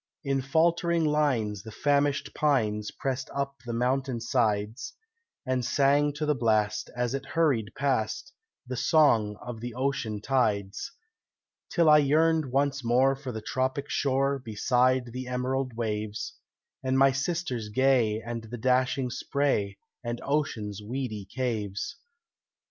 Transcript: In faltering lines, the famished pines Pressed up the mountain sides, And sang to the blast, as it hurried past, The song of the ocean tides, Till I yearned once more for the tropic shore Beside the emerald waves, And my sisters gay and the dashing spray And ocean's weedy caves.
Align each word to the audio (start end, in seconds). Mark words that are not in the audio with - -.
In 0.23 0.41
faltering 0.41 1.05
lines, 1.05 1.61
the 1.61 1.71
famished 1.71 2.33
pines 2.33 2.89
Pressed 2.89 3.29
up 3.35 3.57
the 3.67 3.71
mountain 3.71 4.19
sides, 4.19 4.93
And 5.45 5.63
sang 5.63 6.11
to 6.13 6.25
the 6.25 6.33
blast, 6.33 6.89
as 6.95 7.13
it 7.13 7.23
hurried 7.23 7.73
past, 7.77 8.33
The 8.65 8.77
song 8.77 9.37
of 9.43 9.59
the 9.61 9.75
ocean 9.75 10.19
tides, 10.19 10.91
Till 11.69 11.87
I 11.87 11.99
yearned 11.99 12.51
once 12.51 12.83
more 12.83 13.15
for 13.15 13.31
the 13.31 13.43
tropic 13.43 13.91
shore 13.91 14.39
Beside 14.39 15.13
the 15.13 15.27
emerald 15.27 15.73
waves, 15.75 16.33
And 16.83 16.97
my 16.97 17.11
sisters 17.11 17.69
gay 17.69 18.19
and 18.23 18.45
the 18.45 18.57
dashing 18.57 19.11
spray 19.11 19.77
And 20.03 20.19
ocean's 20.23 20.81
weedy 20.81 21.25
caves. 21.31 21.97